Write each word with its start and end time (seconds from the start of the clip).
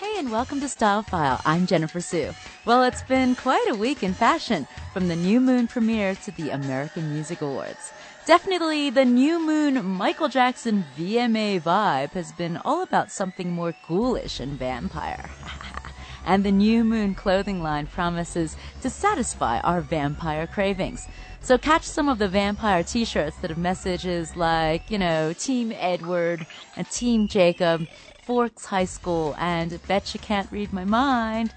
Hey, 0.00 0.18
and 0.18 0.32
welcome 0.32 0.58
to 0.58 0.66
Stylefyle. 0.66 1.40
I'm 1.44 1.68
Jennifer 1.68 2.00
Su. 2.00 2.32
Well, 2.64 2.82
it's 2.82 3.02
been 3.02 3.36
quite 3.36 3.64
a 3.68 3.76
week 3.76 4.02
in 4.02 4.12
fashion, 4.12 4.66
from 4.92 5.06
the 5.06 5.14
New 5.14 5.40
Moon 5.40 5.68
premiere 5.68 6.16
to 6.16 6.32
the 6.32 6.50
American 6.50 7.12
Music 7.12 7.40
Awards. 7.40 7.92
Definitely 8.26 8.90
the 8.90 9.04
New 9.04 9.38
Moon 9.38 9.84
Michael 9.84 10.28
Jackson 10.28 10.84
VMA 10.98 11.62
vibe 11.62 12.10
has 12.10 12.32
been 12.32 12.56
all 12.64 12.82
about 12.82 13.12
something 13.12 13.52
more 13.52 13.72
ghoulish 13.86 14.40
and 14.40 14.58
vampire. 14.58 15.30
and 16.26 16.42
the 16.42 16.50
New 16.50 16.82
Moon 16.82 17.14
clothing 17.14 17.62
line 17.62 17.86
promises 17.86 18.56
to 18.80 18.90
satisfy 18.90 19.60
our 19.60 19.80
vampire 19.80 20.48
cravings. 20.48 21.06
So 21.40 21.56
catch 21.56 21.84
some 21.84 22.08
of 22.08 22.18
the 22.18 22.28
vampire 22.28 22.82
t-shirts 22.82 23.36
that 23.36 23.50
have 23.50 23.58
messages 23.58 24.34
like, 24.34 24.90
you 24.90 24.98
know, 24.98 25.34
Team 25.34 25.72
Edward 25.76 26.46
and 26.76 26.90
Team 26.90 27.28
Jacob, 27.28 27.86
Forks 28.24 28.64
High 28.64 28.86
School, 28.86 29.34
and 29.38 29.78
Bet 29.86 30.14
You 30.14 30.20
Can't 30.20 30.50
Read 30.50 30.72
My 30.72 30.84
Mind. 30.84 31.52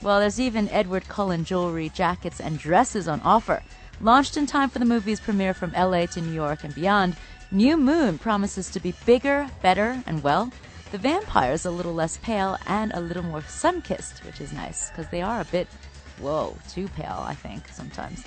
Well, 0.00 0.20
there's 0.20 0.38
even 0.38 0.68
Edward 0.68 1.08
Cullen 1.08 1.44
jewelry, 1.44 1.88
jackets, 1.88 2.40
and 2.40 2.58
dresses 2.58 3.08
on 3.08 3.20
offer. 3.22 3.62
Launched 4.00 4.36
in 4.36 4.46
time 4.46 4.68
for 4.68 4.78
the 4.78 4.84
movie's 4.84 5.18
premiere 5.18 5.54
from 5.54 5.72
LA 5.72 6.06
to 6.06 6.20
New 6.20 6.32
York 6.32 6.62
and 6.62 6.74
beyond, 6.74 7.16
New 7.50 7.76
Moon 7.76 8.16
promises 8.18 8.70
to 8.70 8.78
be 8.78 8.94
bigger, 9.06 9.48
better, 9.60 10.00
and 10.06 10.22
well, 10.22 10.52
the 10.92 10.98
vampire's 10.98 11.66
a 11.66 11.70
little 11.70 11.94
less 11.94 12.16
pale 12.18 12.56
and 12.66 12.92
a 12.92 13.00
little 13.00 13.24
more 13.24 13.42
sun 13.42 13.82
kissed, 13.82 14.24
which 14.24 14.40
is 14.40 14.52
nice 14.52 14.90
because 14.90 15.08
they 15.08 15.20
are 15.20 15.40
a 15.40 15.46
bit, 15.46 15.66
whoa, 16.20 16.56
too 16.70 16.86
pale, 16.88 17.24
I 17.26 17.34
think, 17.34 17.66
sometimes. 17.68 18.22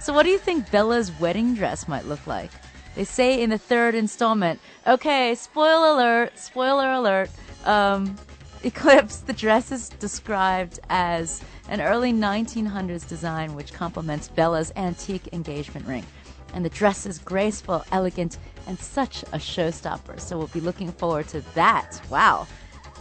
So, 0.00 0.14
what 0.14 0.22
do 0.22 0.30
you 0.30 0.38
think 0.38 0.70
Bella's 0.70 1.12
wedding 1.20 1.54
dress 1.54 1.86
might 1.86 2.06
look 2.06 2.26
like? 2.26 2.50
They 2.94 3.04
say 3.04 3.42
in 3.42 3.50
the 3.50 3.58
third 3.58 3.94
installment, 3.94 4.60
okay, 4.86 5.34
spoiler 5.34 5.88
alert, 5.88 6.38
spoiler 6.38 6.92
alert, 6.92 7.30
um, 7.64 8.16
Eclipse, 8.64 9.18
the 9.18 9.32
dress 9.32 9.72
is 9.72 9.88
described 9.88 10.78
as 10.88 11.42
an 11.68 11.80
early 11.80 12.12
1900s 12.12 13.08
design 13.08 13.54
which 13.54 13.72
complements 13.72 14.28
Bella's 14.28 14.72
antique 14.76 15.32
engagement 15.32 15.84
ring. 15.86 16.06
And 16.54 16.64
the 16.64 16.70
dress 16.70 17.04
is 17.04 17.18
graceful, 17.18 17.84
elegant, 17.90 18.38
and 18.68 18.78
such 18.78 19.24
a 19.24 19.38
showstopper. 19.38 20.20
So 20.20 20.38
we'll 20.38 20.46
be 20.48 20.60
looking 20.60 20.92
forward 20.92 21.26
to 21.28 21.40
that. 21.54 22.00
Wow. 22.08 22.46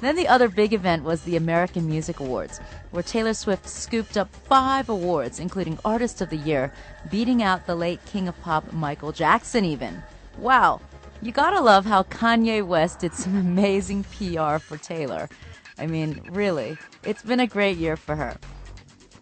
Then 0.02 0.16
the 0.16 0.28
other 0.28 0.50
big 0.50 0.74
event 0.74 1.04
was 1.04 1.22
the 1.22 1.38
American 1.38 1.88
Music 1.88 2.20
Awards, 2.20 2.60
where 2.90 3.04
Taylor 3.04 3.36
Swift 3.36 3.70
scooped 3.70 4.18
up 4.18 4.34
five 4.34 4.90
awards, 4.90 5.40
including 5.40 5.78
Artist 5.86 6.22
of 6.22 6.32
the 6.32 6.38
Year, 6.38 6.74
beating 7.12 7.44
out 7.44 7.68
the 7.68 7.76
late 7.76 8.04
King 8.06 8.28
of 8.28 8.42
Pop 8.42 8.74
Michael 8.74 9.12
Jackson 9.12 9.64
even. 9.64 10.02
Wow. 10.40 10.82
You 11.22 11.32
gotta 11.32 11.62
love 11.62 11.86
how 11.86 12.02
Kanye 12.04 12.66
West 12.66 13.00
did 13.00 13.14
some 13.14 13.38
amazing 13.48 14.04
PR 14.06 14.58
for 14.58 14.78
Taylor. 14.78 15.30
I 15.78 15.86
mean, 15.86 16.22
really, 16.32 16.78
it's 17.04 17.22
been 17.22 17.40
a 17.40 17.48
great 17.48 17.78
year 17.78 17.96
for 17.96 18.16
her. 18.16 18.38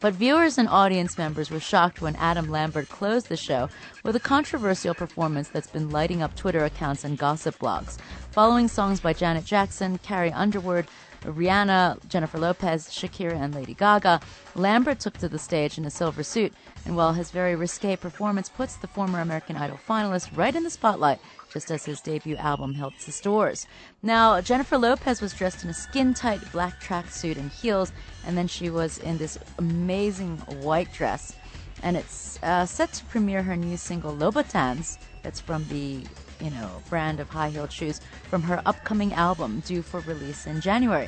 But 0.02 0.14
viewers 0.14 0.58
and 0.58 0.70
audience 0.70 1.18
members 1.18 1.52
were 1.52 1.60
shocked 1.60 2.02
when 2.02 2.16
Adam 2.16 2.50
Lambert 2.50 2.88
closed 2.88 3.28
the 3.28 3.36
show 3.36 3.70
with 4.04 4.16
a 4.16 4.20
controversial 4.20 4.94
performance 4.94 5.50
that's 5.50 5.68
been 5.68 5.90
lighting 5.90 6.22
up 6.22 6.38
Twitter 6.38 6.64
accounts 6.64 7.04
and 7.04 7.18
gossip 7.18 7.60
blogs. 7.60 7.98
Following 8.32 8.70
songs 8.70 9.02
by 9.02 9.12
Janet 9.12 9.44
Jackson, 9.44 9.98
Carrie 9.98 10.32
Underwood, 10.32 10.88
Rihanna, 11.22 12.08
Jennifer 12.08 12.38
Lopez, 12.38 12.88
Shakira, 12.88 13.34
and 13.34 13.54
Lady 13.54 13.74
Gaga, 13.74 14.22
Lambert 14.56 15.00
took 15.00 15.18
to 15.18 15.30
the 15.30 15.40
stage 15.40 15.78
in 15.78 15.86
a 15.86 15.90
silver 15.90 16.24
suit, 16.24 16.54
and 16.86 16.96
while 16.96 17.14
his 17.14 17.32
very 17.32 17.56
risque 17.56 17.96
performance 17.96 18.50
puts 18.50 18.76
the 18.78 18.88
former 18.88 19.20
American 19.20 19.56
Idol 19.58 19.80
finalist 19.88 20.36
right 20.38 20.56
in 20.56 20.64
the 20.64 20.70
spotlight, 20.70 21.20
just 21.52 21.72
as 21.72 21.86
his 21.86 22.02
debut 22.02 22.36
album 22.38 22.74
helped 22.74 23.06
the 23.06 23.12
stores. 23.12 23.68
Now, 24.02 24.40
Jennifer 24.42 24.78
Lopez 24.78 25.22
was 25.22 25.34
dressed 25.34 25.64
in 25.64 25.70
a 25.70 25.74
skin 25.74 26.14
tight 26.14 26.40
black 26.52 26.82
tracksuit 26.82 27.38
and 27.38 27.52
heels, 27.52 27.92
and 28.26 28.38
then 28.38 28.48
she 28.48 28.70
was 28.70 28.98
in 29.00 29.18
this 29.18 29.38
amazing 29.58 30.38
white 30.62 30.92
dress. 30.94 31.36
And 31.82 31.96
it's 31.96 32.38
uh, 32.44 32.66
set 32.66 32.92
to 32.94 33.06
premiere 33.06 33.42
her 33.42 33.56
new 33.56 33.78
single 33.78 34.14
Louboutins. 34.14 34.98
That's 35.24 35.40
from 35.40 35.66
the 35.70 36.04
you 36.40 36.50
know 36.50 36.70
brand 36.90 37.20
of 37.20 37.30
high 37.30 37.50
heeled 37.50 37.72
shoes 37.72 38.02
from 38.30 38.42
her 38.44 38.62
upcoming 38.66 39.14
album 39.14 39.62
due 39.66 39.82
for 39.82 40.00
release 40.02 40.48
in 40.48 40.62
January. 40.62 41.08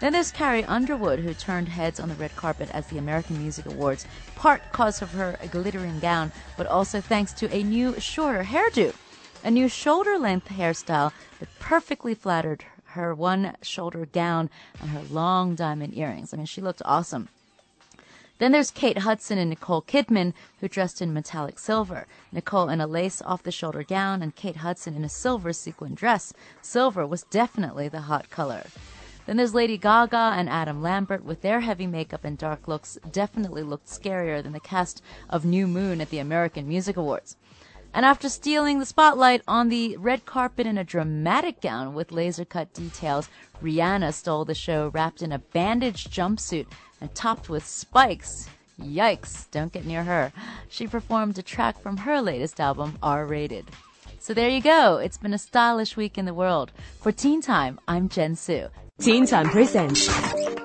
Then 0.00 0.14
there's 0.14 0.30
Carrie 0.30 0.64
Underwood, 0.64 1.18
who 1.18 1.34
turned 1.34 1.68
heads 1.68 2.00
on 2.00 2.08
the 2.08 2.14
red 2.14 2.34
carpet 2.34 2.70
as 2.72 2.86
the 2.86 2.96
American 2.96 3.38
Music 3.38 3.66
Awards, 3.66 4.06
part 4.34 4.62
cause 4.72 5.02
of 5.02 5.12
her 5.12 5.38
glittering 5.50 6.00
gown, 6.00 6.32
but 6.56 6.66
also 6.66 7.02
thanks 7.02 7.34
to 7.34 7.54
a 7.54 7.62
new, 7.62 8.00
shorter 8.00 8.44
hairdo 8.44 8.94
a 9.42 9.50
new 9.50 9.68
shoulder 9.68 10.18
length 10.18 10.48
hairstyle 10.48 11.12
that 11.38 11.58
perfectly 11.58 12.14
flattered 12.14 12.64
her 12.84 13.14
one 13.14 13.54
shoulder 13.62 14.06
gown 14.06 14.50
and 14.80 14.90
her 14.90 15.02
long 15.10 15.54
diamond 15.54 15.96
earrings. 15.96 16.34
I 16.34 16.36
mean, 16.36 16.46
she 16.46 16.60
looked 16.60 16.82
awesome. 16.84 17.28
Then 18.40 18.52
there's 18.52 18.70
Kate 18.70 18.96
Hudson 18.96 19.36
and 19.36 19.50
Nicole 19.50 19.82
Kidman, 19.82 20.32
who 20.60 20.68
dressed 20.68 21.02
in 21.02 21.12
metallic 21.12 21.58
silver. 21.58 22.06
Nicole 22.32 22.70
in 22.70 22.80
a 22.80 22.86
lace 22.86 23.20
off 23.20 23.42
the 23.42 23.52
shoulder 23.52 23.82
gown, 23.82 24.22
and 24.22 24.34
Kate 24.34 24.56
Hudson 24.56 24.94
in 24.94 25.04
a 25.04 25.10
silver 25.10 25.52
sequin 25.52 25.94
dress. 25.94 26.32
Silver 26.62 27.06
was 27.06 27.24
definitely 27.24 27.86
the 27.86 28.00
hot 28.00 28.30
color. 28.30 28.64
Then 29.26 29.36
there's 29.36 29.52
Lady 29.54 29.76
Gaga 29.76 30.32
and 30.34 30.48
Adam 30.48 30.80
Lambert 30.80 31.22
with 31.22 31.42
their 31.42 31.60
heavy 31.60 31.86
makeup 31.86 32.24
and 32.24 32.38
dark 32.38 32.66
looks, 32.66 32.96
definitely 33.12 33.62
looked 33.62 33.88
scarier 33.88 34.42
than 34.42 34.52
the 34.52 34.58
cast 34.58 35.02
of 35.28 35.44
New 35.44 35.66
Moon 35.66 36.00
at 36.00 36.08
the 36.08 36.18
American 36.18 36.66
Music 36.66 36.96
Awards. 36.96 37.36
And 37.92 38.06
after 38.06 38.28
stealing 38.28 38.78
the 38.78 38.86
spotlight 38.86 39.42
on 39.48 39.68
the 39.68 39.96
red 39.96 40.24
carpet 40.24 40.66
in 40.66 40.78
a 40.78 40.84
dramatic 40.84 41.60
gown 41.60 41.94
with 41.94 42.12
laser 42.12 42.44
cut 42.44 42.72
details, 42.72 43.28
Rihanna 43.62 44.14
stole 44.14 44.44
the 44.44 44.54
show 44.54 44.88
wrapped 44.88 45.22
in 45.22 45.32
a 45.32 45.38
bandaged 45.38 46.10
jumpsuit 46.10 46.66
and 47.00 47.14
topped 47.14 47.48
with 47.48 47.66
spikes. 47.66 48.48
Yikes, 48.80 49.50
don't 49.50 49.72
get 49.72 49.84
near 49.84 50.04
her. 50.04 50.32
She 50.68 50.86
performed 50.86 51.38
a 51.38 51.42
track 51.42 51.80
from 51.80 51.98
her 51.98 52.20
latest 52.20 52.60
album, 52.60 52.98
R 53.02 53.26
Rated. 53.26 53.66
So 54.18 54.34
there 54.34 54.48
you 54.48 54.62
go. 54.62 54.98
It's 54.98 55.18
been 55.18 55.34
a 55.34 55.38
stylish 55.38 55.96
week 55.96 56.16
in 56.16 56.26
the 56.26 56.34
world. 56.34 56.72
For 57.00 57.10
Teen 57.10 57.42
Time, 57.42 57.80
I'm 57.88 58.08
Jen 58.08 58.36
Su. 58.36 58.68
Teen 59.00 59.26
Time 59.26 59.48
Presents 59.48 60.08